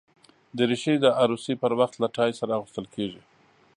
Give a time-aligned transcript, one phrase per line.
[0.57, 3.21] دریشي د عروسي پر وخت له ټای سره اغوستل کېږي.